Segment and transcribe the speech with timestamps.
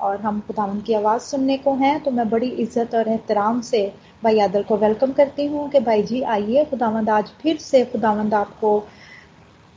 [0.00, 3.82] और हम खुदावन की आवाज़ सुनने को हैं तो मैं बड़ी इज़्ज़त और एहतराम से
[4.24, 8.34] भाई आदल को वेलकम करती हूँ कि भाई जी आइए, खुदावंद आज फिर से खुदावंद
[8.34, 8.78] आपको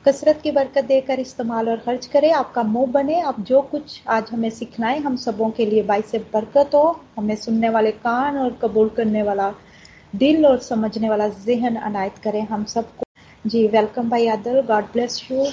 [0.05, 4.29] कसरत की बरकत देकर इस्तेमाल और खर्च करे, आपका मुँह बने, आप जो कुछ आज
[4.31, 8.57] हमें सिखलाएँ, हम सबों के लिए बाई से बरकत हो, हमें सुनने वाले कान और
[8.61, 9.53] कबूल करने वाला
[10.13, 13.03] दिल और समझने वाला जहन अनायत करें हम सबको।
[13.45, 15.45] जी वेलकम भाई आदल God bless you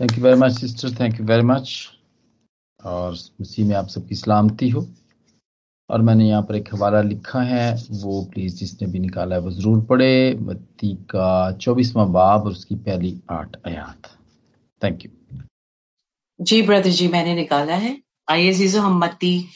[0.00, 1.70] thank you very much sister thank you very much
[2.84, 4.86] और उसी में आप सबकी सलामती हो।
[5.90, 9.50] और मैंने यहाँ पर एक हवाला लिखा है, वो प्लीज़ जिसने भी निकाला है वो
[9.50, 14.06] ज़रूर पढ़े। मत्ती का चौबीसवा बाब और उसकी पहली आठ आयात।
[14.82, 15.10] Thank you
[16.40, 17.96] ji brother ji, मैंने निकाला है।
[18.30, 19.48] आइए जीजो हम मत्ती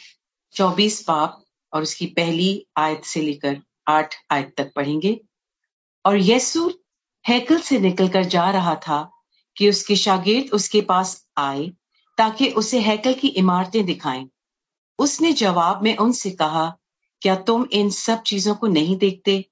[0.54, 5.20] चौबीस बाब और उसकी पहली आयत से लेकर आठ आयत तक पढ़ेंगे।
[6.04, 6.70] और यसु
[7.24, 8.98] हैकल से निकलकर जा रहा था
[9.56, 11.70] कि उसके शागिर्द उसके पास आए।
[12.18, 14.28] ताकि उसे हैकल की इमारतें दिखाएँ।
[14.98, 16.76] उसने जवाब में उनसे कहा,
[17.22, 19.44] क्या तुम इन सब चीज़ों को नहीं देखते?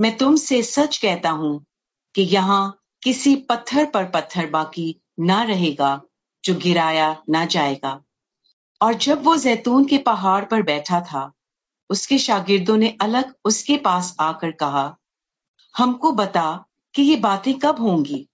[0.00, 1.64] मैं तुमसे सच कहता हूँ
[2.14, 6.00] कि यहाँ किसी पत्थर पर पत्थर बाकी ना रहेगा,
[6.44, 8.02] जो गिराया ना जाएगा।
[8.82, 11.32] और जब वो जैतून के पहाड़ पर बैठा था,
[11.90, 14.96] उसके शागिर्दों ने अलग उसके पास आकर कहा,
[15.76, 18.28] हमको बता कि ये बातें कब होंगी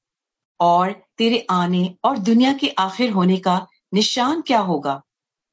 [0.61, 5.03] और तेरे आने और दुनिया के आखिर होने का निशान क्या होगा?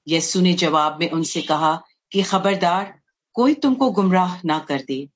[0.08, 1.82] यस्सु ने जवाब में उनसे कहा
[2.12, 3.00] कि, खबरदार,
[3.34, 5.10] कोई तुमको गुमराह ना कर दे,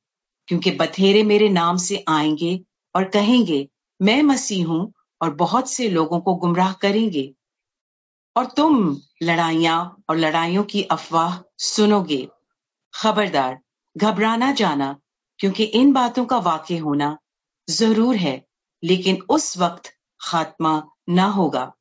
[0.47, 2.61] क्योंकि बथेरे मेरे नाम से आएँगे
[2.95, 3.69] और कहेंगे,
[4.01, 7.33] मैं मसीह हूँ और बहुत से लोगों को गुमराह करेंगे।
[8.37, 12.27] और तुम लड़ाइयाँ और लड़ाइयों की अफवाह सुनोगे।
[12.95, 13.59] खबरदार,
[13.97, 14.99] घबराना जाना,
[15.39, 17.17] क्योंकि इन बातों का वाक्य होना
[17.69, 18.45] ज़रूर है,
[18.83, 19.93] लेकिन उस वक्त
[20.23, 21.73] खात्मा ना होगा।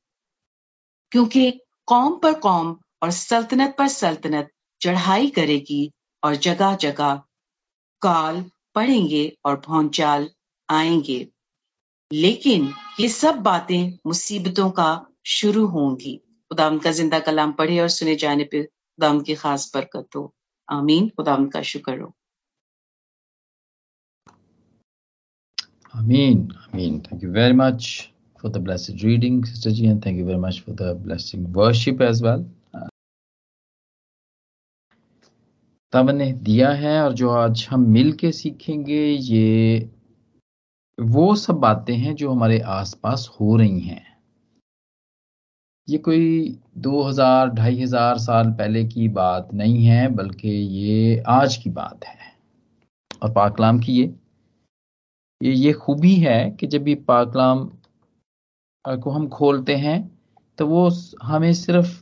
[1.12, 4.50] क्योंकि कौम पर कौम और सल्तनत पर सल्तनत
[4.82, 5.92] चढ़ाई करेगी
[6.24, 7.22] और जगह जगह
[8.02, 10.30] काल पड़ेंगे और भौचाल
[10.70, 11.28] आएँगे।
[12.12, 18.16] लेकिन ये सब बातें मुसीबतों का शुरू होंगी। खुदाम का ज़िंदा कलाम पढ़े और सुने
[18.16, 20.34] जाने पर खुदाम की खास बरकत हो।
[20.70, 22.14] आमीन। खुदाम का शुक्र हो।
[25.94, 26.36] Amen.
[26.66, 27.00] Amen.
[27.00, 28.11] Thank you very much
[28.42, 32.00] for the blessed reading, Sister Ji, and thank you very much for the blessing worship
[32.02, 32.44] as well.
[35.92, 39.90] तब ने दिया है और जो आज हम मिल के सीखेंगे ये
[40.98, 44.06] वो सब बातें हैं जो हमारे आसपास हो रही हैं।
[45.88, 51.70] ये कोई 2000 ढाई हज़ार साल पहले की बात नहीं है बल्कि ये आज की
[51.70, 52.32] बात है।
[53.22, 57.68] और पाकलाम की ये ये खूबी है कि जब भी पाकलाम
[58.84, 59.98] को हम खोलते हैं
[60.58, 60.88] तो वो
[61.22, 62.00] हमें सिर्फ़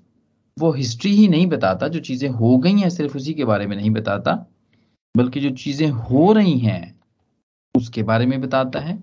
[0.56, 3.76] वो हिस्ट्री ही नहीं बताता, जो चीज़ें हो गई हैं सिर्फ़ उसी के बारे में
[3.76, 4.32] नहीं बताता,
[5.14, 7.00] बल्कि जो चीज़ें हो रही हैं,
[7.74, 8.98] उसके बारे में बताता है,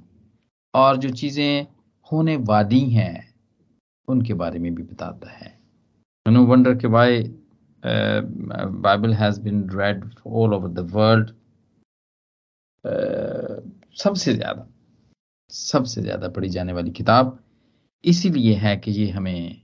[0.74, 1.68] और जो चीज़ें
[2.12, 3.34] होने वाली हैं,
[4.08, 5.56] उनके बारे में भी बताता है।
[6.26, 7.22] नो वंडर के why
[7.84, 11.32] Bible has been read all over the world
[13.98, 14.68] सबसे ज़्यादा
[15.52, 17.38] सबसे ज़्यादा पढ़ी जाने वाली किताब
[18.04, 19.62] इसीलिए है कि ये हमें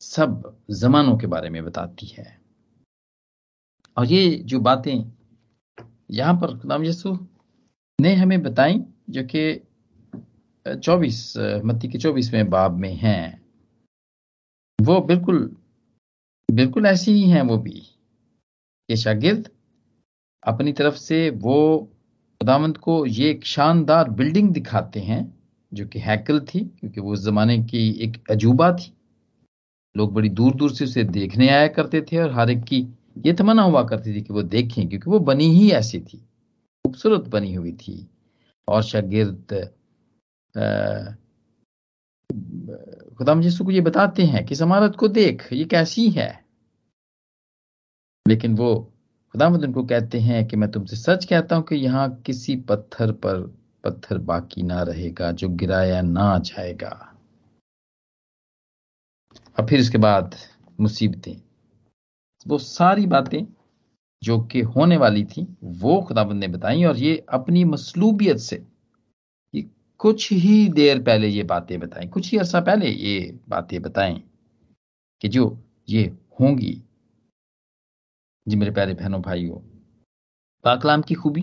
[0.00, 2.26] सब जमानों के बारे में बताती है।
[3.96, 4.94] और ये जो बातें
[6.10, 7.16] यहाँ पर खुदाम यसु
[7.98, 8.80] ने हमें बताई,
[9.10, 9.60] जो कि
[10.66, 11.32] चौबीस
[11.64, 13.40] मत्ती के चौबीसवें बाब में हैं,
[14.78, 15.56] वो बिल्कुल
[16.48, 17.82] बिल्कुल ऐसी ही हैं वो भी।
[18.88, 19.48] ये शागिर्द
[20.42, 21.78] अपनी तरफ़ से वो
[22.40, 25.37] खुदावंत को ये एक शानदार बिल्डिंग दिखाते हैं
[25.72, 28.92] जो कि हैकल थी, क्योंकि वो उस जमाने की एक अजूबा थी।
[29.94, 32.86] लोग बड़ी दूर दूर से उसे देखने आया करते थे और हर एक की
[33.26, 36.18] ये तमन्ना हुआ करती थी कि वो देखें, क्योंकि वो बनी ही ऐसी थी,
[36.84, 38.06] खूबसूरत बनी हुई थी।
[38.68, 39.54] और शागिर्द
[43.18, 46.28] खुदाम यीशु को ये बताते हैं कि इमारत को देख, ये कैसी है?
[48.26, 48.74] लेकिन वो
[49.34, 53.40] खुदावंद उनको कहते हैं कि मैं तुमसे सच कहता हूँ कि यहाँ किसी पत्थर पर
[53.84, 57.14] पत्थर बाकी ना रहेगा, जो गिराया ना जाएगा।
[59.58, 60.34] और फिर इसके बाद
[60.80, 61.36] मुसीबतें।
[62.46, 63.46] वो सारी बातें
[64.22, 68.66] जो कि होने वाली थी, वो खुदाबंद ने बताई और ये अपनी मसलूबियत से,
[69.54, 74.22] ये कुछ ही देर पहले ये बातें बताएँ कुछ ही अर्सा पहले ये बातें बताएँ
[75.20, 75.58] कि जो
[75.88, 76.04] ये
[76.40, 76.82] होंगी।
[78.48, 79.56] जी मेरे प्यारे बहनों, भाइयों,
[80.64, 81.40] पाकलाम की खूबी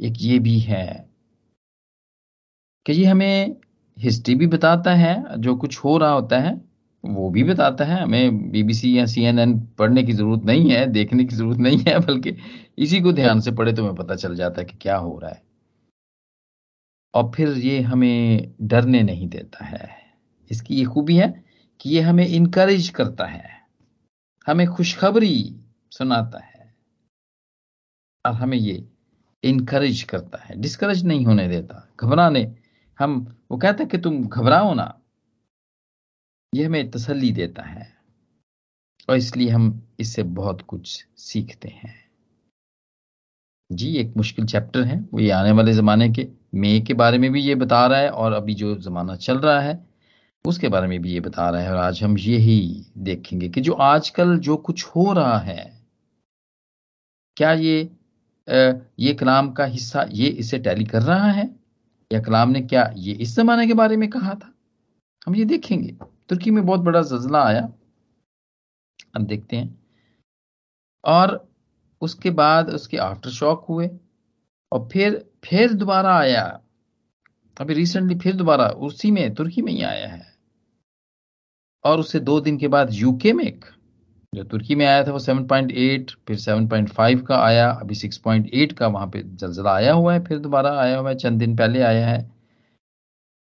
[0.00, 1.11] एक ये भी है
[2.86, 3.56] कि ये हमें
[3.98, 6.60] हिस्ट्री भी बताता है, जो कुछ हो रहा होता है,
[7.04, 11.36] वो भी बताता है। हमें बीबीसी या सीएनएन पढ़ने की ज़रूरत नहीं है, देखने की
[11.36, 12.36] ज़रूरत नहीं है, बल्कि
[12.78, 15.30] इसी को ध्यान से पढ़े तो हमें पता चल जाता है कि क्या हो रहा
[15.30, 15.42] है।
[17.14, 19.90] और फिर ये हमें डरने नहीं देता है।
[20.50, 21.44] इसकी ये खूबी है
[21.80, 23.44] कि ये हमें इनकरेज करता है।
[24.46, 25.56] हमें खुशखबरी
[25.90, 26.74] सुनाता है।
[28.26, 28.88] और हमें ये
[29.44, 32.54] इनकरेज करता है। डिस्करेज नहीं होने देता, घबराने
[32.98, 35.00] हम, वो कहता है कि तुम घबराओ ना।
[36.54, 37.96] ये हमें तसल्ली देता है।
[39.10, 41.94] और इसलिए हम इससे बहुत कुछ सीखते हैं।
[43.72, 47.30] जी, एक मुश्किल चैप्टर है। वो ये आने वाले ज़माने के, मे के बारे में
[47.32, 49.86] भी ये बता रहा है और अभी जो ज़माना चल रहा है,
[50.44, 53.72] उसके बारे में भी ये बता रहा है। और आज हम यही देखेंगे कि जो
[53.72, 55.82] आजकल जो कुछ हो रहा है,
[57.36, 57.90] क्या ये
[58.98, 61.61] ये कलाम का हिस्सा ये इसे टैली कर रहा है?
[62.12, 64.54] या कलाम ने क्या ये इस जमाने के बारे में कहा था?
[65.26, 65.96] हम ये देखेंगे।
[66.28, 67.72] तुर्की में बहुत बड़ा जजला आया।
[69.16, 69.86] हम देखते हैं।
[71.04, 71.52] और
[72.00, 73.90] उसके बाद उसके आफ्टर शॉक हुए।
[74.72, 76.60] और फिर फिर दोबारा आया।
[77.60, 80.36] अभी रिसेंटली फिर दोबारा उसी में, तुर्की में ही आया है।
[81.84, 83.64] और उससे दो दिन के बाद यूके में एक
[84.34, 89.06] जो तुर्की में आया था वो 7.8 फिर 7.5 का आया, अभी 6.8 का वहाँ
[89.06, 92.30] पे जलजला आया हुआ है, फिर दोबारा आया हुआ है, चंद दिन पहले आया है।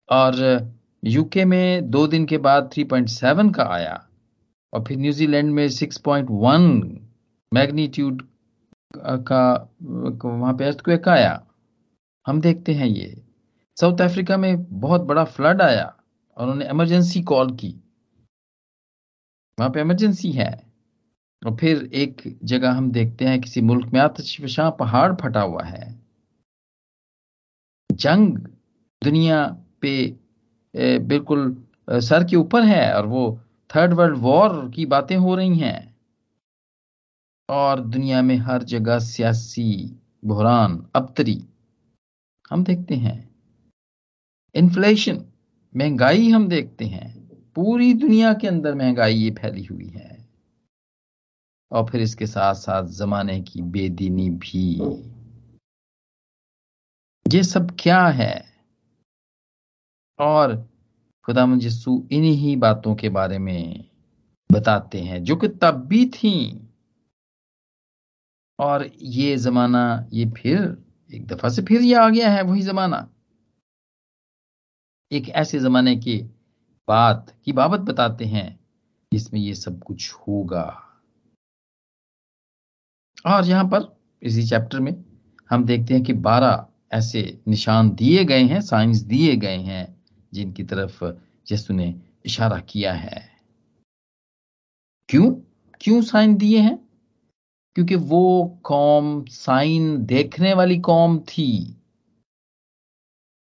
[0.09, 0.73] और
[1.05, 4.07] यूके में दो दिन के बाद 3.7 का आया
[4.73, 6.99] और फिर न्यूजीलैंड में 6.1
[7.51, 8.21] मैग्नीट्यूड
[8.97, 9.41] का
[10.25, 11.41] वहाँ पे अर्थक्वेक आया।
[12.27, 13.23] हम देखते हैं ये।
[13.77, 15.85] साउथ अफ्रीका में बहुत बड़ा फ्लड आया
[16.37, 17.73] और उन्होंने इमरजेंसी कॉल की।
[19.57, 20.64] वहाँ पे इमरजेंसी है।
[21.45, 25.95] और फिर एक जगह हम देखते हैं किसी मुल्क में आतशफशां पहाड़ फटा हुआ है।
[27.91, 28.37] जंग
[29.01, 29.45] दुनिया
[29.81, 29.95] पे
[30.99, 33.23] बिल्कुल सर के ऊपर है और वो
[33.69, 35.95] थर्ड वर्ल्ड वॉर की बातें हो रही हैं।
[37.49, 41.37] और दुनिया में हर जगह सियासी, बहरान, अबतरी।
[42.51, 43.17] हम देखते हैं।
[44.55, 45.23] इन्फ्लेशन,
[45.75, 47.07] महँगाई हम देखते हैं।
[47.55, 50.14] पूरी दुनिया के अंदर महँगाई ये फैली हुई है।
[51.71, 54.79] और फिर इसके साथ साथ जमाने की बेदीनी भी।
[57.33, 58.55] ये सब क्या है?
[60.19, 60.69] और
[61.25, 63.89] खुदा यसू इन्हीं बातों के बारे में
[64.51, 66.69] बताते हैं, जो कि तब भी थी।
[68.59, 73.09] और ये जमाना, ये फिर, एक दफ़ा से फिर ये आ गया है, वही जमाना।
[75.11, 76.21] एक ऐसे जमाने की
[76.87, 78.59] बात की बाबत बताते हैं,
[79.13, 80.84] जिसमें ये सब कुछ होगा।
[83.25, 85.05] और यहाँ पर इसी चैप्टर में
[85.49, 90.63] हम देखते हैं कि बारह ऐसे निशान दिए गए हैं साइंस दिए गए हैं, जिनकी
[90.63, 91.03] तरफ़
[91.51, 91.95] यसु ने
[92.25, 93.31] इशारा किया है।
[95.09, 95.31] क्यों?
[95.81, 96.89] क्यों साइन दिए हैं?
[97.75, 101.77] क्योंकि वो कौम साइन देखने वाली कौम थी।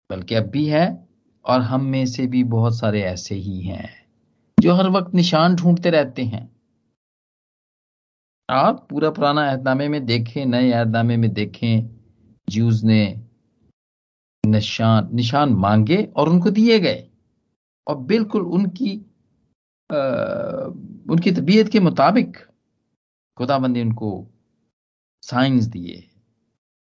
[0.09, 1.09] बल्कि अब भी है
[1.45, 4.05] और हम में से भी बहुत सारे ऐसे ही हैं,
[4.59, 6.58] जो हर वक्त निशान ढूंढते रहते हैं।
[8.49, 11.89] आप पूरा पुराना अहदनामे में देखें नए अहदनामे में देखें
[12.49, 13.21] जूस ने
[14.45, 17.09] निशान निशान मांगे और उनको दिए गए।
[17.87, 19.05] और बिल्कुल उनकी
[19.91, 19.97] आ,
[21.11, 22.37] उनकी तबीयत के मुताबिक
[23.37, 24.27] खुदाबंद ने उनको
[25.21, 26.09] साइंस दिए।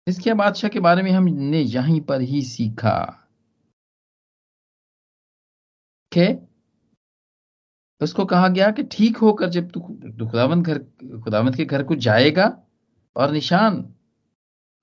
[0.09, 3.29] इसके बादशाह के बारे में हमने यहीं पर ही सीखा।
[6.13, 6.52] के
[8.03, 10.79] उसको कहा गया कि ठीक होकर जब तू खुदावंत घर,
[11.25, 12.63] खुदावंत के घर को जाएगा
[13.17, 13.95] और निशान,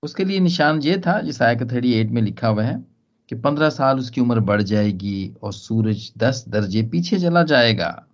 [0.04, 2.86] उसके लिए निशान ये था, जिस आया थर्टी एट में लिखा हुआ है,
[3.30, 8.08] कि पंद्रह साल उसकी उम्र बढ़ जाएगी और सूरज दस दर्जे पीछे चला जाएगा।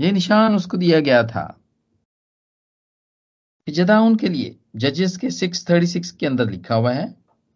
[0.00, 1.58] ये निशान उसको दिया गया था।
[3.68, 7.14] जदाउन के लिए, जजेस के 636 के अंदर लिखा हुआ है,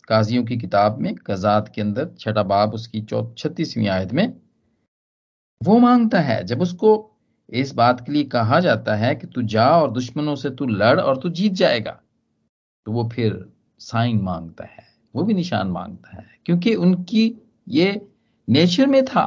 [0.08, 3.02] काजियों की किताब में, कजात के अंदर, छठा बाब उसकी
[3.38, 4.45] छत्तीसवीं आयत में
[5.60, 6.90] वो माँगता है। जब उसको
[7.48, 11.00] इस बात के लिए कहा जाता है कि तू जा और दुश्मनों से तू लड़
[11.00, 12.00] और तू जीत जाएगा
[12.86, 13.44] तो वो फिर
[13.80, 17.34] साइन माँगता है। वो भी निशान माँगता है, क्योंकि उनकी
[17.68, 18.08] ये
[18.48, 19.24] नेचर में था।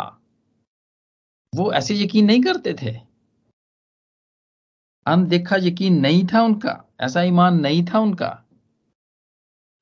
[1.54, 2.96] वो ऐसे यकीन नहीं करते थे।
[5.06, 8.30] अनदेखा यकीन नहीं था उनका, ऐसा ईमान नहीं था उनका।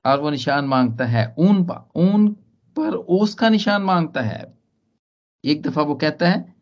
[0.04, 2.28] और वो निशान माँगता है ऊन पर ऊन
[2.76, 4.57] पर ओस का निशान माँगता है।
[5.44, 6.54] एक दफ़ा वो कहता है,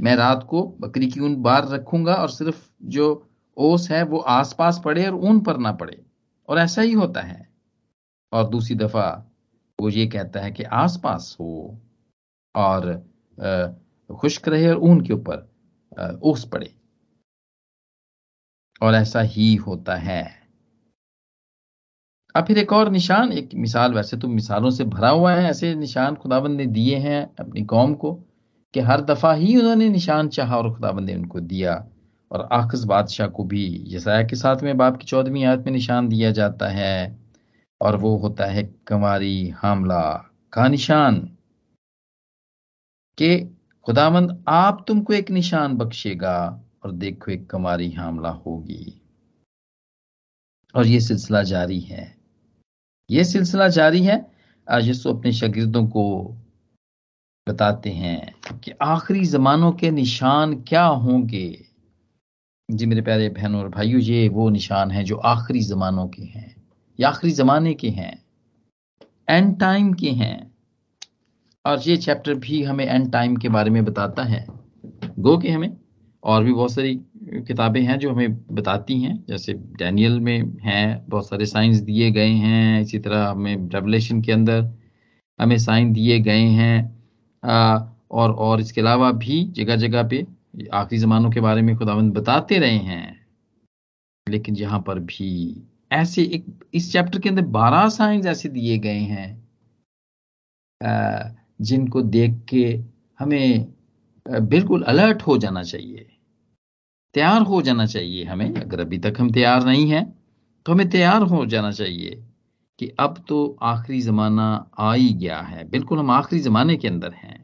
[0.00, 4.80] मैं रात को बकरी की ऊन बाहर रखूँगा और सिर्फ़ जो ओस है वो आसपास
[4.84, 6.04] पड़े और ऊन पर ना पड़े।
[6.48, 7.48] और ऐसा ही होता है।
[8.32, 9.08] और दूसरी दफ़ा
[9.80, 11.78] वो ये कहता है कि आसपास हो
[12.54, 12.92] और
[14.10, 15.48] खुश्क रहे और ऊन के ऊपर
[16.22, 16.74] ओस पड़े।
[18.82, 20.37] और ऐसा ही होता है।
[22.34, 25.74] अब फिर एक और निशान, एक मिसाल, वैसे तो मिसालों से भरा हुआ है, ऐसे
[25.74, 28.12] निशान खुदाबंद ने दिए हैं अपनी कौम को,
[28.74, 31.88] कि हर दफ़ा ही उन्होंने निशान चाहा और खुदाबंद ने उनको दिया।
[32.32, 36.08] और आखिस बादशाह को भी यसाया के साथ में बाप की चौदहवीं आयत में निशान
[36.08, 37.18] दिया जाता है,
[37.80, 41.16] और वो होता है कंवारी हामला का निशान।
[43.18, 43.56] कि
[43.86, 49.02] खुदावंद आप तुमको एक निशान बख्शेगा और देखो एक कमारी हामला होगी।
[50.74, 52.17] और ये सिलसिला जारी है।
[53.10, 54.16] ये सिलसिला जारी है।
[54.68, 56.04] यीशु अपने शागिर्दों को
[57.46, 61.64] बताते हैं कि आखिरी जमानों के निशान क्या होंगे।
[62.68, 66.54] जी मेरे प्यारे बहनों और भाइयों, ये वो निशान हैं जो आखिरी जमानों के हैं,
[66.98, 68.22] या आखिरी जमाने के हैं
[69.30, 70.52] एंड टाइम के हैं।
[71.64, 74.46] और ये चैप्टर भी हमें एंड टाइम के बारे में बताता है।
[75.18, 75.76] गो के हमें,
[76.22, 77.00] और भी बहुत सारी
[77.46, 82.28] किताबें हैं जो हमें बताती हैं। जैसे डैनियल में हैं, बहुत सारे साइंस दिए गए
[82.28, 84.68] हैं, इसी तरह हमें रेवलेशन के अंदर
[85.38, 86.98] हमें साइन दिए गए हैं।
[88.10, 90.26] और और इसके अलावा भी जगह जगह पे
[90.74, 93.26] आखिरी ज़मानों के बारे में खुदावंद बताते रहे हैं।
[94.26, 99.00] लेकिन यहाँ पर भी ऐसे एक, इस चैप्टर के अंदर बारह साइंस ऐसे दिए गए
[99.12, 99.48] हैं
[101.60, 102.64] जिनको देख के
[103.18, 103.72] हमें
[104.26, 106.06] बिल्कुल अलर्ट हो जाना चाहिए।
[107.14, 110.04] तैयार हो जाना चाहिए हमें। अगर अभी तक हम तैयार नहीं हैं
[110.66, 112.24] तो हमें तैयार हो जाना चाहिए
[112.78, 114.48] कि अब तो आखिरी जमाना
[114.78, 117.38] आ ही गया है। बिल्कुल हम आखिरी जमाने के अंदर हैं।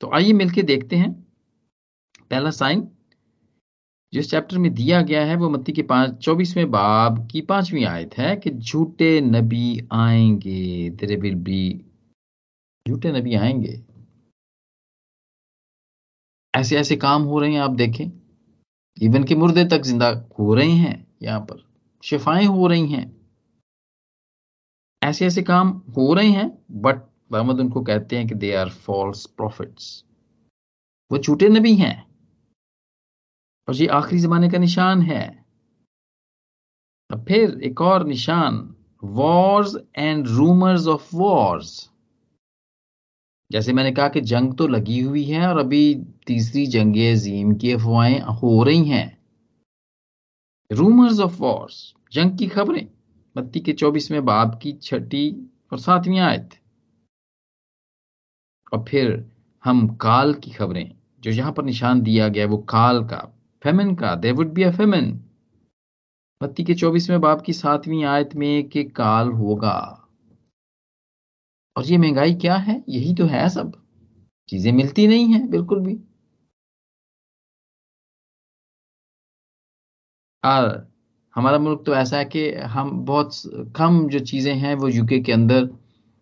[0.00, 1.12] तो आइए मिलके देखते हैं।
[2.30, 2.88] पहला साइन
[4.12, 8.16] जिस चैप्टर में दिया गया है, वो मत्ती के पाँच चौबीसवें बाब की पांचवी आयत
[8.18, 11.84] है कि झूठे नबी आएँगे, तेरे विल बी
[12.86, 13.80] झूठे नबी आएँगे।
[16.56, 18.06] ऐसे ऐसे काम हो रहे हैं, आप देखें।
[18.96, 20.08] इवन के मुर्दे तक ज़िंदा
[20.38, 21.64] हो रहे हैं, यहाँ पर
[22.02, 23.04] शिफाएँ हो रही हैं।
[25.02, 26.48] ऐसे ऐसे काम हो रहे हैं
[26.80, 30.04] बट मोहम्मद उनको कहते हैं कि दे आर फॉल्स प्रॉफिट्स
[31.10, 31.96] वो झूठे नबी हैं।
[33.68, 35.24] और ये आखिरी जमाने का निशान है।
[37.10, 41.90] अब फिर एक और निशान wars and rumours of wars
[43.50, 45.94] जैसे मैंने कहा कि जंग तो लगी हुई है और अभी
[46.26, 49.18] तीसरी जंग अजीम की अफवाहें हो रही हैं।
[50.72, 52.86] रूमर्स ऑफ़ वॉर्स जंग की खबरें,
[53.36, 55.30] बत्ती के चौबीसवें बाब की छठी
[55.72, 56.50] और सातवीं आयत।
[58.72, 59.30] और फिर
[59.64, 63.18] हम काल की खबरें, जो यहाँ पर निशान दिया गया वो काल का
[63.62, 65.12] फेमिन का they would be a famine
[66.42, 70.05] बत्ती के चौबीसवें बाब की सातवीं आयत में के काल होगा।
[71.76, 72.82] और ये महँगाई क्या है?
[72.88, 73.72] यही तो है सब।
[74.48, 75.98] चीज़ें मिलती नहीं है, बिल्कुल भी।
[80.44, 80.86] और
[81.34, 83.30] हमारा मुल्क तो ऐसा है कि हम बहुत
[83.76, 85.68] कम जो चीज़ें हैं वो यूके के अंदर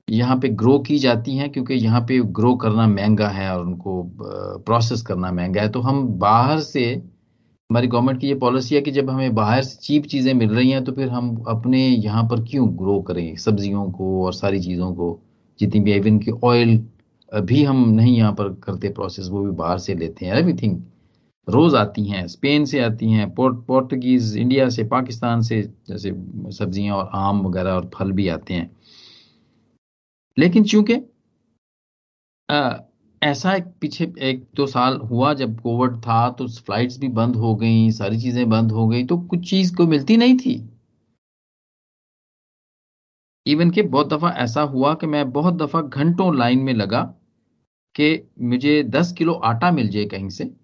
[0.09, 4.03] यहाँ पे ग्रो की जाती हैं क्योंकि यहाँ पे ग्रो करना महँगा है और उनको
[4.67, 6.85] प्रोसेस करना महँगा है। तो हम बाहर से,
[7.71, 10.71] हमारी गवर्नमेंट की ये पॉलिसी है कि जब हमें बाहर से चीप चीज़ें मिल रही
[10.71, 13.37] हैं तो फिर हम अपने यहाँ पर क्यों ग्रो करें?
[13.39, 15.13] सब्जियों को और सारी चीज़ों को।
[15.61, 16.77] जितनी भी इवन की ऑयल
[17.33, 20.81] भी हम नहीं यहाँ पर करते प्रोसेस वो भी बाहर से लेते हैं। एवरीथिंग
[21.49, 26.11] रोज आती हैं स्पेन से आती हैं पोर्ट पोर्टुगीज इंडिया से पाकिस्तान से, जैसे
[26.55, 28.71] सब्ज़ियाँ और आम वगैरह और फल भी आते हैं।
[30.37, 30.95] लेकिन चूँकि
[33.23, 37.55] ऐसा एक पीछे एक दो साल हुआ जब कोविड था तो फ्लाइट्स भी बंद हो
[37.57, 40.57] गई, सारी चीज़ें बंद हो गई तो कुछ चीज़ को मिलती नहीं थी।
[43.47, 47.03] इवन के बहुत दफ़ा ऐसा हुआ कि मैं बहुत दफ़ा घंटों लाइन में लगा
[47.95, 50.55] कि मुझे दस किलो आटा मिल जाए कहीं से।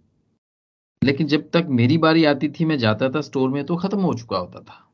[1.04, 4.14] लेकिन जब तक मेरी बारी आती थी, मैं जाता था स्टोर में तो खत्म हो
[4.14, 4.86] चुका होता था।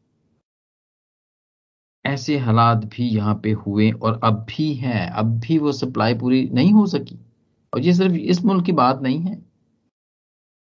[2.06, 6.50] ऐसे हालात भी यहाँ पे हुए और अब भी है। अब भी वो सप्लाई पूरी
[6.52, 7.18] नहीं हो सकी।
[7.74, 9.46] और ये सिर्फ़ इस मुल्क की बात नहीं है।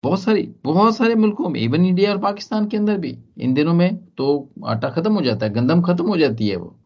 [0.04, 3.74] बहुत सारी, बहुत सारे मुल्कों में इवन इंडिया और पाकिस्तान के अंदर भी, इन दिनों
[3.74, 6.78] में तो आटा खत्म हो जाता है, गंदम खत्म हो जाती है वो।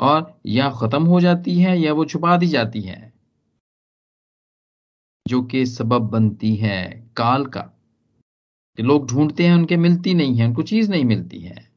[0.00, 3.12] और या खत्म हो जाती है या वो छुपा दी जाती है।
[5.28, 7.60] जो कि सबब बनती है काल का।
[8.76, 11.72] कि लोग ढूंढते हैं, उनके मिलती नहीं है, उनको चीज़ नहीं मिलती है।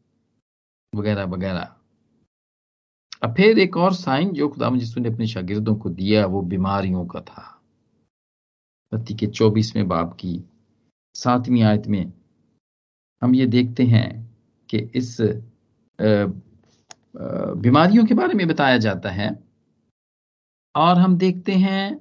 [0.96, 1.76] वगैरह वगैरह।
[3.24, 7.06] अब फिर एक और साइन जो खुदा जिसु ने अपने शागिर्दों को दिया, वो बीमारियों
[7.06, 7.62] का था।
[8.92, 10.44] पति के चौबीसवें बाब की
[11.16, 12.14] सातवीं आयत में
[13.22, 14.38] हम ये देखते हैं
[14.70, 15.22] कि इस
[17.16, 19.30] बीमारियों के बारे में बताया जाता है।
[20.76, 21.98] और हम देखते हैं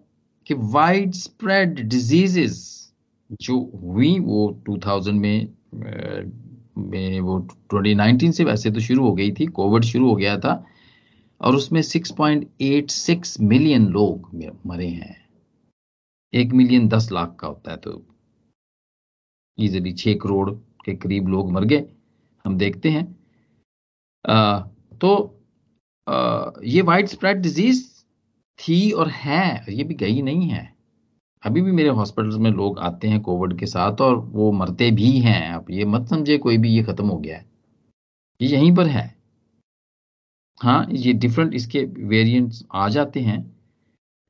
[0.47, 2.61] कि वाइड स्प्रेड डिजीजेस
[3.40, 5.49] जो हुई वो 2000 में
[6.81, 7.38] में वो
[7.71, 10.64] 2019 से वैसे तो शुरू हो गई थी कोविड शुरू हो गया था,
[11.40, 14.31] और उसमें 6.86 मिलियन लोग
[14.66, 15.16] मरे हैं।
[16.33, 18.02] एक मिलियन दस लाख का होता है तो
[19.59, 20.50] इजिली छह करोड़
[20.85, 21.85] के करीब लोग मर गए।
[22.45, 23.04] हम देखते हैं।
[25.02, 25.14] तो
[26.06, 27.85] आ, ये वाइड स्प्रेड डिज़ीज़
[28.59, 30.62] थी और है ये भी गई नहीं है।
[31.42, 35.11] अभी भी मेरे हॉस्पिटल्स में लोग आते हैं कोविड के साथ और वो मरते भी
[35.21, 37.44] हैं। अब ये मत समझे कोई भी ये खत्म हो गया है।
[38.40, 39.06] ये यहीं पर है।
[40.61, 43.40] हाँ ये डिफरेंट इसके वेरिएंट्स आ जाते हैं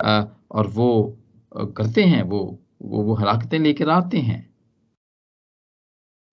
[0.01, 1.19] आ, और वो
[1.77, 2.41] करते हैं वो
[2.83, 4.41] वो वो हलाकतें लेकर आते हैं।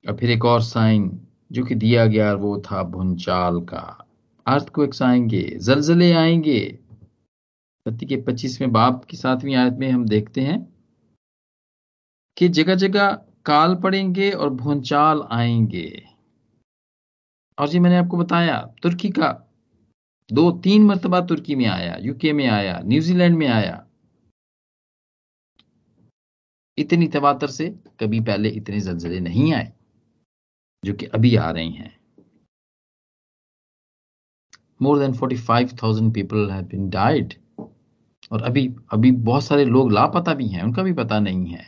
[0.05, 1.09] और फिर एक और साइन
[1.51, 4.05] जो कि दिया गया वो था भुंचाल का।
[4.47, 6.79] अर्थ को आएँगे, जलजले आएँगे।
[7.85, 10.73] पति के पच्चीसवें बाप की सातवीं आयत में हम देखते हैं
[12.37, 13.11] कि जगह जगह
[13.45, 16.05] काल पड़ेंगे और भूचाल आएँगे।
[17.59, 19.45] और जी मैंने आपको बताया, तुर्की का
[20.31, 23.85] दो, तीन मरतबा तुर्की में आया यूके में आया न्यूजीलैंड में आया।
[26.77, 27.69] इतनी तवातर से
[27.99, 29.73] कभी पहले इतने जलजले नहीं आए,
[30.85, 31.98] जो कि अभी आ रहे हैं।
[34.81, 36.47] More than forty five thousand people
[36.89, 37.33] died
[38.31, 41.65] और अभी अभी बहुत सारे लोग लापता भी हैं, उनका भी पता नहीं है।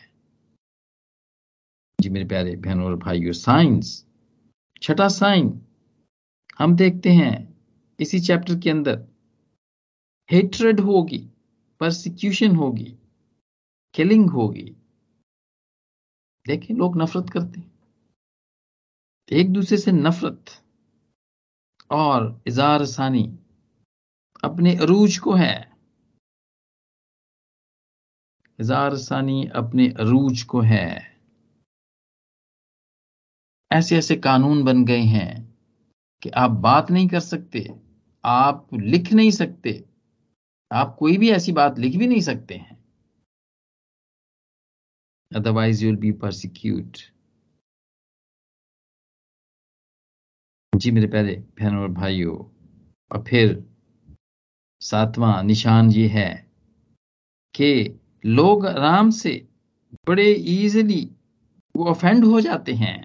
[1.99, 4.05] जी मेरे प्यारे बहनों और भाइयों, साइंस,
[4.81, 5.61] छठा साइन,
[6.59, 7.35] हम देखते हैं
[7.99, 9.03] इसी चैप्टर के अंदर।
[10.29, 11.27] हेट्रेड होगी
[11.81, 12.93] परसिक्यूशन होगी
[13.93, 14.75] किलिंग होगी।
[16.45, 17.71] देखिए लोग नफरत करते हैं।
[19.31, 20.45] एक दूसरे से नफरत।
[21.91, 23.39] और इजार सानी।
[24.43, 25.71] अपने अरूज को है।
[28.59, 31.11] इजार सानी अपने अरूज को है।
[33.71, 35.57] ऐसे ऐसे कानून बन गए हैं
[36.21, 37.67] कि आप बात नहीं कर सकते,
[38.25, 39.85] आप लिख नहीं सकते,
[40.71, 42.83] आप कोई भी ऐसी बात लिख भी नहीं सकते हैं।
[45.35, 46.97] अदरवाइज़ यूल बी परसिक्यूट
[50.73, 52.35] जी मेरे प्यारे बहनों और भाइयों,
[53.11, 53.49] और फिर
[54.81, 56.29] सातवां निशान ये है
[57.53, 59.31] कि लोग आराम से
[60.07, 61.03] बड़े इजीली
[61.75, 62.99] वो ऑफेंड हो जाते हैं।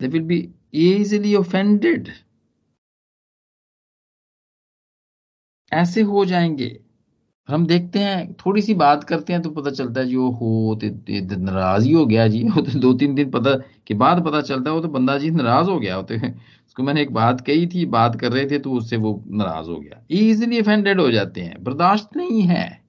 [0.00, 0.38] They will be
[0.84, 2.08] easily offended
[5.72, 6.68] ऐसे हो जाएँगे।
[7.50, 11.86] हम देखते हैं, थोड़ी सी बात करते हैं तो पता चलता है जी हो नाराज़
[11.86, 13.54] ही हो गया जी। वो तो दो तीन दिन पता,
[13.86, 16.34] के बाद पता चलता है, वो तो बंदा जी नाराज़ हो गया होते हैं।
[16.66, 19.78] उसको मैंने एक बात कही थी, बात कर रहे थे तो उससे वो नाराज़ हो
[19.80, 22.84] गया। इजिली ऑफेंडेड हो जाते हैं, बर्दाश्त नहीं है।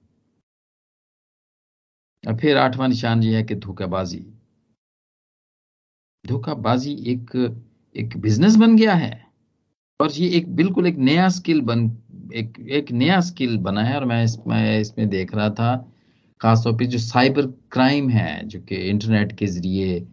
[2.28, 4.26] और फिर आठवां निशान ये है कि धोखाबाजी।
[6.26, 7.30] धोखाबाजी एक
[7.96, 9.26] एक बिज़नेस बन गया है।
[10.00, 11.88] और ये एक, बिल्कुल एक नया स्किल बन
[12.32, 15.76] एक एक नया स्किल बना है और मैं इसमें इसमें देख रहा था,
[16.40, 20.06] खासतौर पे जो साइबर क्राइम है, जो कि इंटरनेट के ज़रिए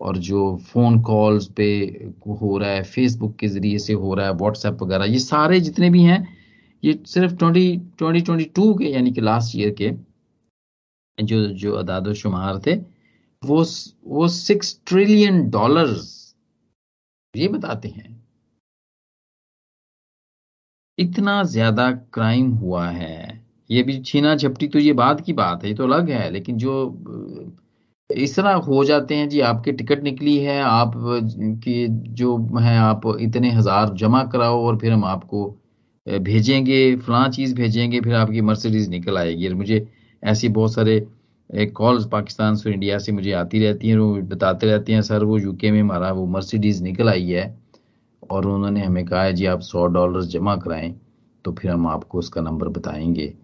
[0.00, 1.68] और जो फ़ोन कॉल्स पे
[2.40, 5.90] हो रहा है फेसबुक के ज़रिए से हो रहा है व्हाट्सएप वगैरह, ये सारे जितने
[5.90, 6.26] भी हैं,
[6.82, 9.90] ये सिर्फ़ ट्वेंटी ट्वेंटी ट्वेंटी टू के, यानी कि लास्ट ईयर के,
[11.18, 12.74] जो जो अदाद शुमार थे,
[13.42, 13.64] वो
[14.06, 16.34] वो सिक्स ट्रिलियन डॉलर्स
[17.34, 18.15] ये बताते हैं।
[20.98, 25.68] इतना ज़्यादा क्राइम हुआ है। ये भी छीना झपटी तो ये बात की बात है,
[25.70, 26.74] ये तो अलग है, लेकिन जो
[28.10, 33.02] इस तरह हो जाते हैं, जी आपकी टिकट निकली है, आप, की जो है, आप
[33.20, 35.44] इतने हज़ार जमा कराओ और फिर हम आपको
[36.06, 39.86] भेजेंगे, फलां चीज़ भेजेंगे, फिर आपकी मर्सिडीज निकल आएगी। और मुझे
[40.22, 41.06] ऐसी बहुत सारे
[41.74, 45.38] कॉल्स पाकिस्तान से इंडिया से मुझे आती रहती हैं, वो बताते रहते हैं, सर, वो
[45.38, 47.44] यूके में हमारा वो मर्सिडीज निकल आई है।
[48.30, 50.94] और उन्होंने हमें कहा है जी, आप सौ डॉलर जमा कराएँ
[51.44, 53.34] तो फिर हम आपको उसका नंबर बताएँगे।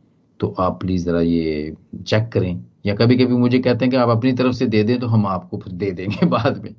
[0.40, 1.74] तो आप प्लीज़ ज़रा ये
[2.06, 4.98] चेक करें। या कभी कभी मुझे कहते हैं कि आप अपनी तरफ़ से दे दें
[5.00, 6.74] तो हम आपको फिर दे देंगे बाद में।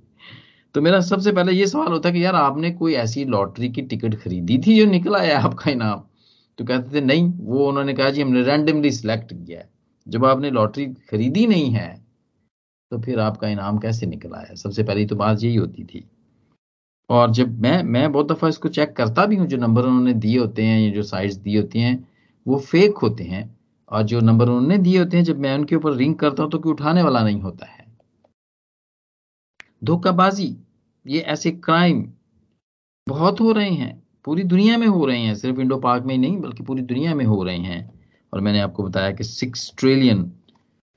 [0.75, 3.81] तो मेरा सबसे पहले ये सवाल होता है कि, यार, आपने कोई ऐसी लॉटरी की
[3.81, 6.01] टिकट खरीदी थी जो निकला है आपका इनाम?
[6.59, 9.69] तो कहते थे, नहीं। वो उन्होंने कहा, जी, हमने रैंडमली सिलेक्ट किया है।
[10.07, 11.89] जब आपने लॉटरी खरीदी नहीं है
[12.91, 14.55] तो फिर आपका इनाम कैसे निकला है?
[14.55, 16.05] सबसे पहली तो बात यही होती थी
[17.09, 20.39] और जब मैं मैं बहुत दफ़ा इसको चेक करता भी हूँ, जो नंबर उन्होंने दिए
[20.39, 22.07] होते हैं या जो साइट्स दी होती हैं,
[22.47, 23.57] वो फेक होते हैं।
[23.91, 26.59] और जो नंबर उन्होंने दिए होते हैं, जब मैं उनके ऊपर रिंग करता हूँ तो
[26.59, 27.85] कोई उठाने वाला नहीं होता है।
[29.83, 30.57] धोखाबाजी,
[31.07, 32.07] ये ऐसे क्राइम
[33.07, 36.21] बहुत हो रहे हैं। पूरी दुनिया में हो रहे हैं। सिर्फ़ इंडो पार्क में ही
[36.21, 37.99] नहीं, बल्कि पूरी दुनिया में हो रहे हैं।
[38.33, 40.31] और मैंने आपको बताया कि सिक्स ट्रिलियन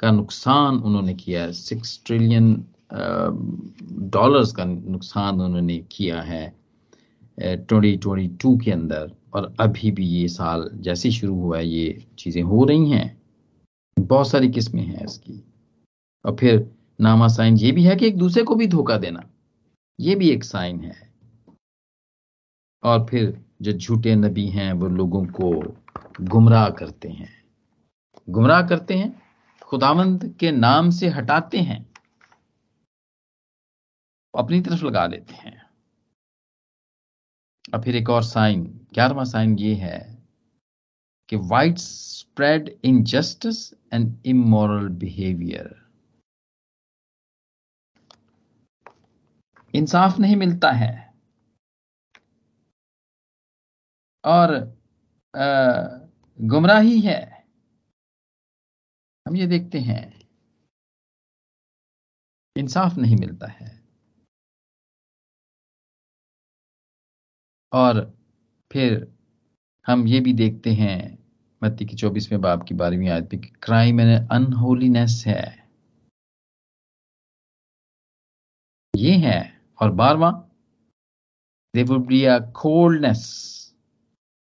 [0.01, 2.65] का नुकसान उन्होंने किया है। सिक्स ट्रिलियन
[2.97, 6.45] डॉलर्स का नुकसान उन्होंने किया है
[7.39, 12.07] ट्वेंटी ट्वेंटी टू के अंदर, और अभी भी ये साल जैसे शुरू हुआ है, ये
[12.19, 13.23] चीज़ें हो रही हैं।
[13.97, 15.43] बहुत सारी किस्में हैं इसकी।
[16.25, 19.23] और फिर नामा साइन, ये भी है कि एक दूसरे को भी धोखा देना,
[20.01, 20.95] ये भी एक साइन है।
[22.83, 25.51] और फिर जो झूठे नबी हैं, वो लोगों को
[26.21, 27.29] गुमराह करते हैं।
[28.31, 29.23] गुमराह करते हैं
[29.63, 31.86] खुदावंद के नाम से हटाते हैं
[34.37, 35.67] अपनी तरफ़ लगा लेते हैं।
[37.75, 39.99] और फिर एक और साइन। ग्यारहवा साइन ये है
[41.29, 41.37] कि
[41.79, 45.75] widespread injustice and immoral behaviour
[49.75, 50.93] इंसाफ नहीं मिलता है।
[54.25, 54.51] और
[56.41, 57.21] गुमराही है।
[59.27, 60.29] हम ये देखते हैं।
[62.57, 63.76] इंसाफ नहीं मिलता है।
[67.77, 68.01] और
[68.71, 69.07] फिर
[69.87, 70.99] हम ये भी देखते हैं
[71.63, 75.45] मत्ती की चौबीसवें बाब की बारहवीं आयत पे क्राइम एंड अनहोलीनेस है।
[78.95, 79.41] ये है
[79.79, 80.31] और बारवा
[81.75, 83.25] they would be a coldness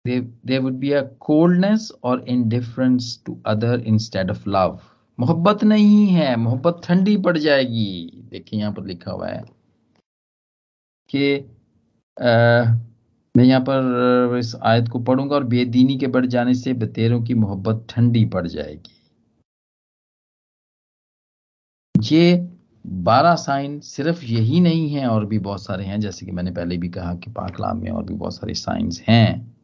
[0.05, 4.79] they would be a coldness और indifference to other instead of love
[5.19, 9.41] मोहब्बत नहीं है, मोहब्बत ठंडी पड़ जाएगी। देखिए यहाँ पर लिखा हुआ है
[11.09, 11.37] कि
[13.35, 17.33] मैं यहाँ पर इस आयत को पढ़ूँगा और बेदीनी के बढ़ जाने से बतेरों की
[17.33, 18.95] मोहब्बत ठंडी पड़ जाएगी।
[21.95, 22.47] ये
[22.85, 26.77] बारह साइन सिर्फ़ यही नहीं है, और भी बहुत सारे हैं, जैसे कि मैंने पहले
[26.77, 29.55] भी कहा कि पाकलाम में और भी बहुत सारे साइंस हैं।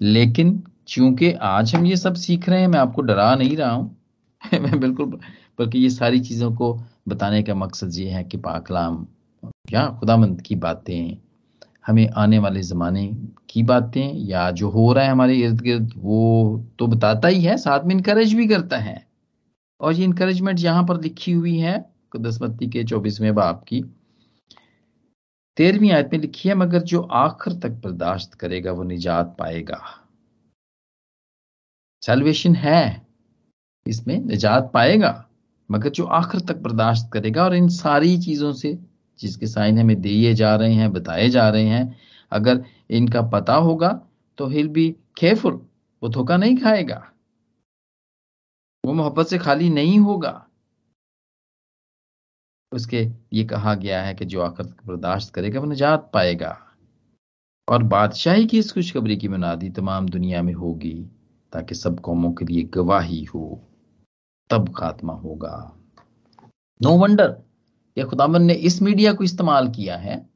[0.00, 3.96] लेकिन चूँकि आज हम ये सब सीख रहे हैं, मैं आपको डरा नहीं रहा हूँ।
[4.60, 5.20] मैं बिल्कुल,
[5.58, 6.74] बल्कि ये सारी चीज़ों को
[7.08, 9.06] बताने का मकसद ये है कि पाकलाम
[9.72, 11.18] या खुदामंद की बातें
[11.86, 13.06] हमें आने वाले ज़माने
[13.50, 17.56] की बातें या जो हो रहा है हमारे इर्द गिर्द, वो तो बताता ही है,
[17.56, 19.06] साथ में इनकरेज भी करता है।
[19.80, 21.84] और ये इनकरेजमेंट यहाँ पर लिखी हुई है
[22.16, 23.82] दसमती के चौबीसवें बाप की।
[25.56, 29.80] तेरहवीं आयत में लिखी है, मगर जो आखिर तक बर्दाश्त करेगा, वो निजात पाएगा।
[32.02, 33.06] सेल्वेशन है,
[33.86, 35.28] इसमें निजात पाएगा,
[35.70, 38.78] मगर जो आखिर तक बर्दाश्त करेगा और इन सारी चीज़ों से
[39.18, 41.98] जिसके साइन हमें दिए जा रहे हैं, बताए जा रहे हैं,
[42.30, 44.06] अगर इनका पता होगा
[44.38, 45.52] तो हिल भी केयरफुल
[46.02, 47.12] वो धोखा नहीं खाएगा।
[48.86, 50.46] वो मोहब्बत से खाली नहीं होगा।
[52.72, 56.62] उसके ये कहा गया है कि जो आखिर बर्दाश्त करेगा, वो निजात पाएगा।
[57.68, 61.10] और बादशाही की इस खुशखबरी की मुनादी तमाम दुनिया में होगी,
[61.52, 63.62] ताकि सब कौमों के लिए गवाही हो,
[64.50, 65.76] तब खात्मा होगा।
[66.82, 67.45] नो no वंडर
[67.96, 70.28] कि खुदावन ने इस मीडिया को इस्तेमाल किया है,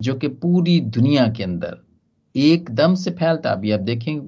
[0.00, 1.84] जो कि पूरी दुनिया के अंदर
[2.34, 4.18] एकदम से फैलता अभी आप देखें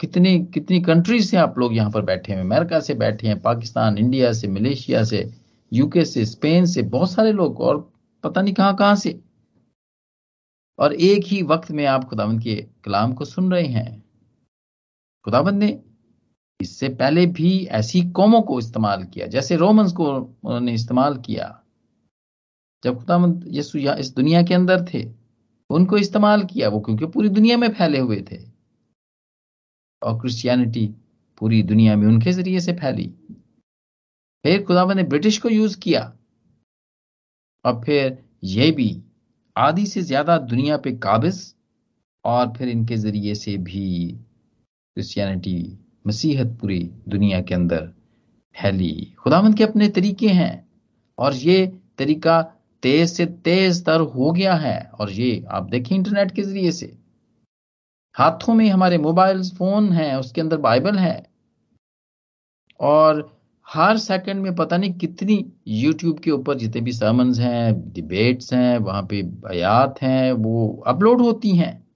[0.00, 3.98] कितनी कितनी कंट्रीज़ से आप लोग यहाँ पर बैठे हैं। अमेरिका से बैठे हैं, पाकिस्तान,
[3.98, 5.30] इंडिया से, मलेशिया से,
[5.72, 7.92] यूके से, स्पेन से, बहुत सारे लोग और
[8.24, 9.20] पता नहीं कहाँ कहाँ से।
[10.78, 12.54] और एक ही वक्त में आप खुदावंद के
[12.84, 14.02] कलाम को सुन रहे हैं।
[15.24, 15.68] खुदावंद ने
[16.60, 21.56] इससे पहले भी ऐसी कौमों को इस्तेमाल किया, जैसे रोमन्स को उन्होंने इस्तेमाल किया।
[22.84, 25.02] जब खुदामंद यसु इस दुनिया के अंदर थे,
[25.70, 28.38] उनको इस्तेमाल किया वो, क्योंकि पूरी दुनिया में फैले हुए थे।
[30.02, 30.86] और क्रिश्चियनिटी
[31.38, 33.06] पूरी दुनिया में उनके ज़रिए से फैली।
[34.44, 36.16] फिर खुदावन ने ब्रिटिश को यूज़ किया।
[37.64, 39.02] और फिर यह भी,
[39.56, 41.54] आधी से ज़्यादा दुनिया पे काबिज,
[42.24, 44.12] और फिर इनके ज़रिए से भी
[44.96, 47.92] क्रिश्चियनिटी मसीहत पूरी दुनिया के अंदर
[48.62, 50.68] फैली। खुदावंत के अपने तरीके हैं
[51.18, 52.42] और ये तरीका
[52.82, 56.98] तेज से तेज तर हो गया है और ये आप देखें इंटरनेट के ज़रिए से।
[58.14, 61.30] हाथों में हमारे मोबाइल फ़ोन है, उसके अंदर बाइबल है।
[62.80, 68.54] और हर सेकंड में पता नहीं कितनी यूट्यूब के ऊपर जितने भी समन्स हैं डिबेट्स
[68.54, 71.90] हैं, वहाँ पे बयात हैं, वो अपलोड होती हैं।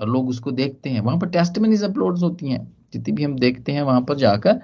[0.00, 3.72] और लोग उसको देखते हैं। वहाँ पर टेस्टमनीज अपलोड होती हैं। जितनी भी हम देखते
[3.72, 4.60] हैं वहाँ पर जाकर,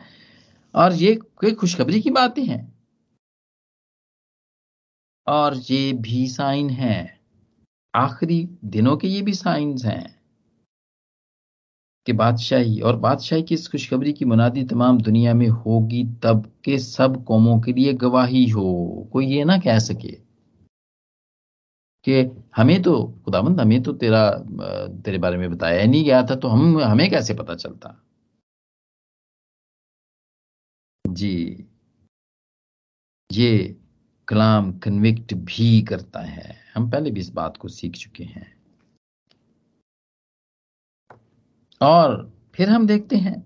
[0.75, 2.75] और ये कोई खुशखबरी की बातें हैं।
[5.27, 7.21] और ये भी साइन है।
[7.95, 10.15] आखिरी दिनों के ये भी साइंस हैं।
[12.07, 16.79] कि बादशाही, और बादशाही की इस खुशखबरी की मुनादी तमाम दुनिया में होगी तब के
[16.79, 20.13] सब कौमों के लिए गवाही हो। कोई ये ना कह सके
[22.07, 24.31] कि हमें तो खुदाबंद हमें तो तेरा
[25.05, 28.01] तेरे बारे में बताया नहीं गया था तो हम, हमें कैसे पता चलता?
[31.15, 31.67] जी।
[33.31, 33.77] ये
[34.29, 38.53] कलाम कन्विक्ट भी करता है। हम पहले भी इस बात को सीख चुके हैं।
[41.81, 43.43] और फिर हम देखते हैं,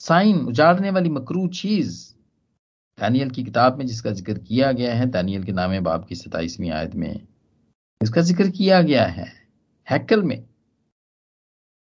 [0.00, 2.14] साइन उजाड़ने वाली मकरू चीज़।
[2.98, 6.70] दानियल की किताब में जिसका ज़िक्र किया गया है, दानियल के नामे बाप की सताइसवीं
[6.70, 7.26] आयत में,
[8.00, 9.26] इसका ज़िक्र किया गया है
[9.88, 10.44] हैकल में।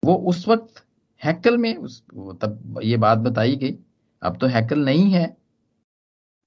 [0.03, 0.85] वो उस वक्त
[1.23, 2.03] हैकल में उस
[2.43, 3.79] तब ये बात बताई गई
[4.23, 5.27] अब तो हैकल नहीं है।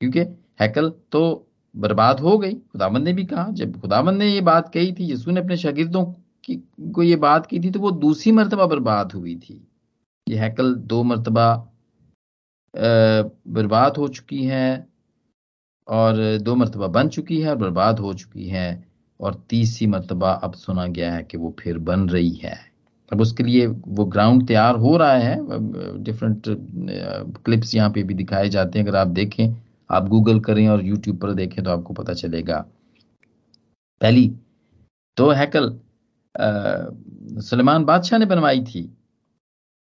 [0.01, 0.19] क्योंकि
[0.61, 4.93] हैकल तो बर्बाद हो गई। खुदावन ने भी कहा, जब खुदावन ने ये बात कही
[4.93, 6.05] थी यसू ने अपने शागिर्दों
[6.43, 6.55] की,
[6.95, 9.67] को ये बात की थी तो वो दूसरी मरतबा बर्बाद हुई थी।
[10.27, 11.71] ये हैकल दो मरतबा
[12.73, 14.87] बर्बाद हो चुकी है
[15.87, 18.87] और दो मरतबा बन चुकी है और बर्बाद हो चुकी है
[19.19, 22.74] और तीसरी मरतबा अब सुना गया है कि वो फिर बन रही है।
[23.11, 25.35] अब उसके लिए वो ग्राउंड तैयार हो रहा है।
[26.03, 26.43] डिफरेंट
[27.45, 29.55] क्लिप्स यहाँ पे भी दिखाए जाते हैं। अगर आप देखें,
[29.89, 32.57] आप गूगल करें और यूट्यूब पर देखें तो आपको पता चलेगा।
[34.01, 34.27] पहली
[35.17, 35.69] तो हैकल
[37.41, 38.83] सलमान बादशाह ने बनवाई थी।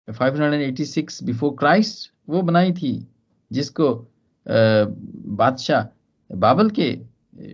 [0.07, 3.07] 586 बिफोर क्राइस्ट वो बनाई थी,
[3.51, 3.93] जिसको
[4.45, 5.85] बादशाह
[6.29, 6.95] बाबल के,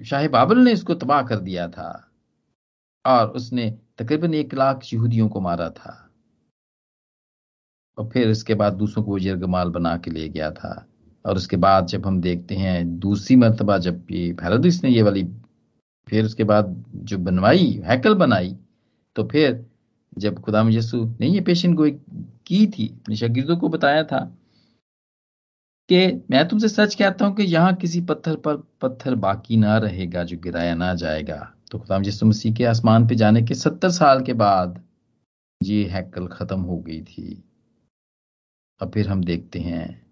[0.05, 1.89] शाह बाबल ने इसको तबाह कर दिया था।
[3.05, 6.01] और उसने तकरीबन एक लाख यहूदियों को मारा था।
[7.97, 10.85] और फिर इसके बाद दूसरों को जरगमाल बना के ले गया था।
[11.25, 15.23] और उसके बाद जब हम देखते हैं, दूसरी मरतबा जब ये हेरोदिस ने ये वाली,
[16.07, 18.55] फिर उसके बाद जो बनवाई, हैकल बनाई
[19.15, 19.65] तो फिर
[20.17, 21.91] जब खुदाम यसु ने ये पेशन गोई
[22.47, 24.19] की थी, अपने शागिर्दों को बताया था
[25.89, 30.23] कि मैं तुमसे सच कहता हूँ कि यहाँ किसी पत्थर पर पत्थर बाकी ना रहेगा,
[30.23, 34.23] जो गिराया ना जाएगा। तो खुदाम यसु मसीह के आसमान पे जाने के सत्तर साल
[34.23, 34.83] के बाद
[35.63, 37.43] ये हैकल खत्म हो गई थी।
[38.81, 40.05] अब फिर हम देखते हैं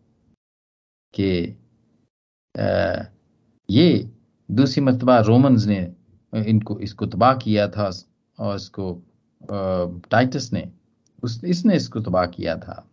[1.14, 1.32] कि
[3.70, 4.12] ये
[4.52, 5.96] दूसरी मरतबा रोमन्स ने
[6.34, 7.90] इनको, इसको तबाह किया था
[8.40, 9.04] और इसको
[10.12, 10.72] टाइटस ने,
[11.24, 12.90] उस, इसने इसको तबाह किया था।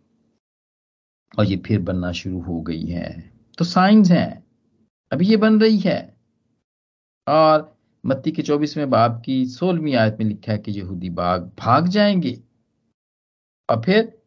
[1.39, 4.43] और ये फिर बनना शुरू हो गई है। तो साइंस हैं।
[5.11, 6.15] अभी ये बन रही है।
[7.27, 11.87] और मत्ती के चौबीसवें बाब की सोलहवीं आयत में लिखा है कि यहूदी बाग भाग
[11.87, 12.41] जाएँगे।
[13.69, 14.21] और फिर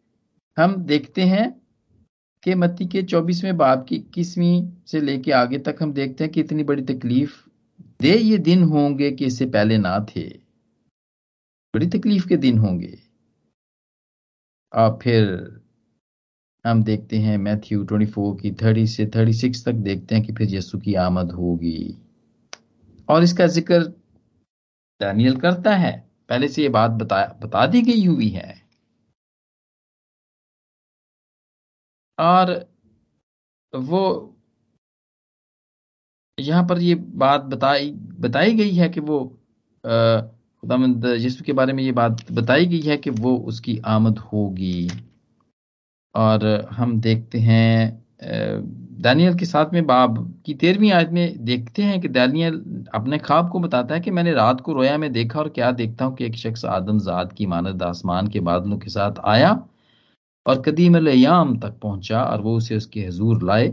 [0.58, 1.62] हम देखते हैं
[2.42, 6.40] कि मत्ती के चौबीसवें बाब की इक्कीसवीं से लेके आगे तक हम देखते हैं कि
[6.40, 7.32] इतनी बड़ी तकलीफ़
[8.02, 10.28] दे ये दिन होंगे कि इससे पहले ना थे।
[11.74, 12.98] बड़ी तकलीफ़ के दिन होंगे।
[14.72, 15.24] और फिर
[16.66, 20.78] हम देखते हैं मैथ्यू 24 की 30 से 36 तक देखते हैं कि फिर यीशु
[20.78, 22.03] की आमद होगी।
[23.08, 23.78] और इसका ज़िक्र
[25.00, 25.92] दानियल करता है।
[26.28, 28.54] पहले से ये बात बता बता दी गई हुई है।
[32.18, 32.52] और
[33.72, 34.00] वो
[36.38, 37.90] यहाँ पर ये बात बताई
[38.20, 39.18] बताई गई है कि वो
[39.84, 44.88] खुदामंद यीशु के बारे में ये बात बताई गई है कि वो उसकी आमद होगी।
[46.14, 52.00] और हम देखते हैं दानियल के साथ में बाब की तेरहवीं आयत में देखते हैं
[52.00, 52.54] कि दानियल
[52.94, 56.04] अपने ख्वाब को बताता है कि मैंने रात को रोया, में देखा और क्या देखता
[56.04, 59.52] हूँ कि एक शख्स आदम जात की मानद आसमान के बादलों के साथ आया
[60.46, 63.68] और कदीम अयाम तक पहुँचा और वो उसे उसके हजूर लाए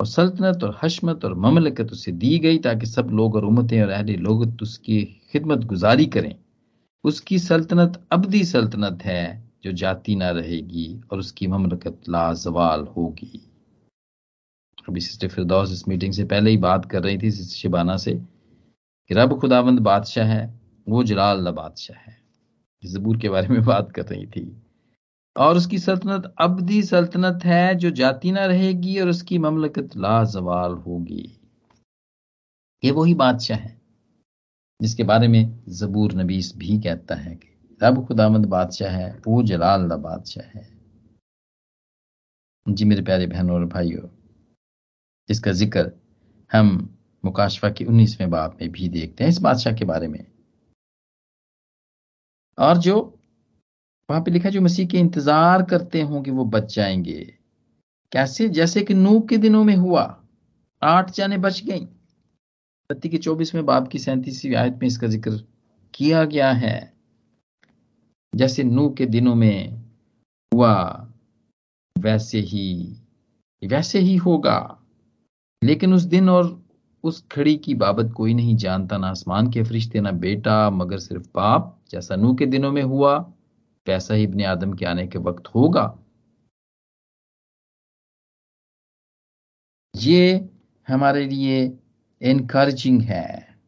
[0.00, 3.88] और सल्तनत और हशमत और ममलकत उसे दी गई ताकि सब लोग और उमतें और
[3.88, 6.34] अहले लोग उसकी खिदमत गुजारी करें।
[7.04, 9.24] उसकी सल्तनत अबदी सल्तनत है
[9.64, 13.48] जो जाती ना रहेगी और उसकी ममलकत लाजवाल होगी।
[14.88, 18.14] अभी सिस्टर फिरदौस इस मीटिंग से पहले ही बात कर रही थी शिबाना से
[19.08, 22.22] कि रब खुदाबंद बादशाह है, वो जलाल बादशाह है।
[22.84, 24.62] जबूर के बारे में बात कर रही थी।
[25.36, 30.72] और उसकी सल्तनत अब अबदी सल्तनत है जो जाती ना रहेगी और उसकी ममलकत लाजवाल
[30.72, 31.40] होगी।
[32.84, 33.80] ये वही बादशाह है,
[34.82, 39.82] जिसके बारे में जबूर नबीस भी कहता है कि रब खुदामंद बादशाह है, वो जलाल
[39.82, 40.72] बादशाह है।
[42.68, 44.21] जी मेरे प्यारे बहनों और भाइयों
[45.32, 45.90] इसका ज़िक्र
[46.52, 50.24] हम मुकाशफा के उन्नीसवें बाप में भी देखते हैं इस बादशाह के बारे में।
[52.58, 53.18] और जो
[54.08, 57.20] वहाँ पे लिखा जो मसीह के इंतज़ार करते हों वो बच जाएँगे।
[58.12, 58.48] कैसे?
[58.48, 60.02] जैसे कि नूह के दिनों में हुआ,
[60.82, 61.86] आठ जाने बच गई।
[62.90, 65.30] पति के चौबीसवें बाप की सैंतीसवीं आयत में इसका ज़िक्र
[65.94, 66.92] किया गया है।
[68.34, 69.82] जैसे नूह के दिनों में
[70.52, 71.08] हुआ,
[71.98, 72.96] वैसे ही
[73.62, 74.81] वैसे ही होगा।
[75.62, 76.62] लेकिन उस दिन और
[77.04, 81.26] उस खड़ी की बाबत कोई नहीं जानता, ना आसमान के फरिश्ते, ना बेटा, मगर सिर्फ़
[81.34, 83.18] बाप, जैसा नूह के दिनों में हुआ,
[83.88, 85.98] वैसा ही इब्ने आदम के आने के वक्त होगा।
[89.96, 90.50] ये
[90.88, 91.78] हमारे लिए
[92.22, 93.58] इनकरेजिंग है।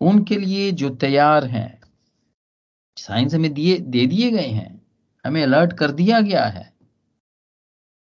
[0.00, 1.80] उनके लिए जो तैयार हैं,
[2.98, 4.86] साइंस हमें दिए, दे दिए गए हैं,
[5.26, 6.71] हमें अलर्ट कर दिया गया है।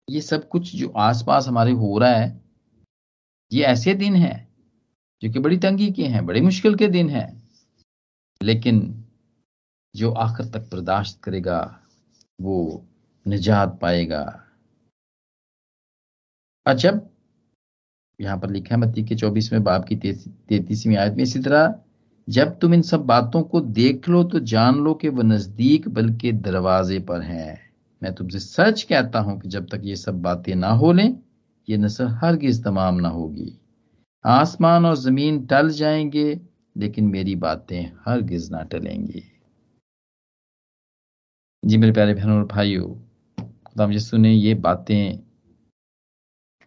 [0.07, 2.41] ये सब कुछ जो आसपास हमारे हो रहा है,
[3.51, 4.47] ये ऐसे दिन हैं,
[5.21, 7.27] जो कि बड़ी तंगी के हैं, बड़ी मुश्किल के दिन हैं,
[8.41, 8.81] लेकिन
[9.95, 11.59] जो आखिर तक बर्दाश्त करेगा,
[12.39, 12.85] वो
[13.25, 14.23] निजात पाएगा।
[16.65, 17.09] और जब
[18.19, 21.73] यहाँ पर लिखा है, मत्ती के चौबीसवें बाप की तैतीसवीं आयत में, इसी तरह,
[22.27, 26.31] जब तुम इन सब बातों को देख लो तो जान लो कि वह नज़दीक, बल्कि
[26.31, 27.70] दरवाजे पर है।
[28.01, 31.17] मैं तुमसे सच कहता हूँ कि जब तक ये सब बातें ना हो लें,
[31.67, 33.57] ये नस्ल हरगिज तमाम ना होगी।
[34.25, 36.39] आसमान और ज़मीन टल जाएँगे,
[36.77, 39.23] लेकिन मेरी बातें हरगिज ना टलेंगी।
[41.63, 42.87] जी मेरे प्यारे बहनों और भाइयों
[43.39, 45.19] खुदाम यीशु ने ये बातें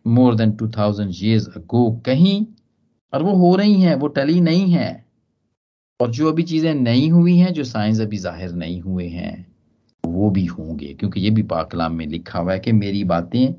[0.07, 2.47] more than two thousand years ago कहीं,
[3.13, 5.05] और वो हो रही हैं, वो टली नहीं है।
[6.01, 9.54] और जो अभी चीज़ें नहीं हुई हैं, जो साइंस अभी ज़ाहिर नहीं हुए हैं।
[10.05, 13.55] वो भी होंगे, क्योंकि ये भी पाकलाम में लिखा हुआ है कि मेरी बातें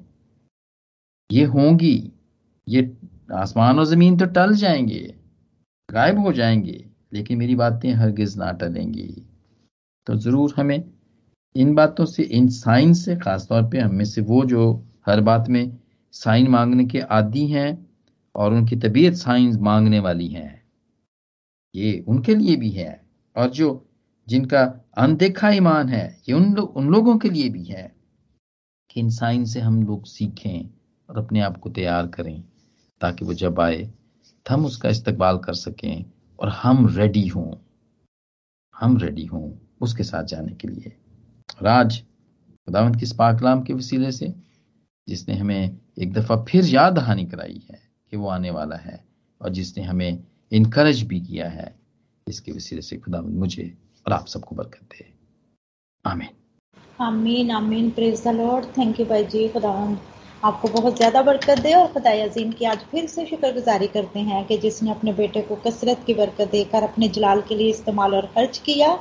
[1.29, 2.11] ये होंगी,
[2.67, 2.97] ये
[3.33, 5.13] आसमान और ज़मीन तो टल जाएँगे,
[5.89, 9.07] गायब हो जाएँगे, लेकिन मेरी बातें हरगिज ना टलेंगी।
[10.07, 10.83] तो ज़रूर हमें
[11.55, 14.71] इन बातों से, इन साइन से, खासतौर पे हम से वो जो
[15.07, 15.77] हर बात में
[16.13, 17.87] साइन मांगने के आदि हैं
[18.35, 20.61] और उनकी तबीयत साइन मांगने वाली है,
[21.75, 23.01] ये उनके लिए भी है
[23.35, 23.71] और जो
[24.27, 27.95] जिनका अनदेखा ईमान है ये उन लो, उन लोगों के लिए भी है
[28.89, 30.69] कि इन साइन से हम लोग सीखें
[31.09, 32.43] और अपने आप को तैयार करें
[33.01, 33.83] ताकि वो जब आए
[34.45, 36.05] तो हम उसका इस्तकबाल कर सकें
[36.39, 37.55] और हम रेडी हों।
[38.75, 40.95] हम रेडी हों उसके साथ जाने के लिए।
[41.61, 42.01] राज
[42.67, 44.33] खुदावंत की पाकलाम के वसीले से
[45.07, 47.79] जिसने हमें एक दफ़ा फिर याद दहानी कराई है
[48.11, 49.05] कि वो आने वाला है
[49.41, 51.75] और जिसने हमें इनकरेज भी किया है
[52.27, 55.05] इसके वसीले से खुदा मुझे और आप सबको बरकत दे।
[56.05, 56.29] आमीन।
[57.01, 59.71] आमीन आमीन। Praise the Lord thank you भाई जी। खुदा
[60.43, 64.45] आपको बहुत ज़्यादा बरकत दे और खुदा अजीम की आज फिर से शुक्रगुजारी करते हैं
[64.47, 68.25] कि जिसने अपने बेटे को कसरत की बरकत देकर अपने जलाल के लिए इस्तेमाल और
[68.35, 68.93] खर्च किया।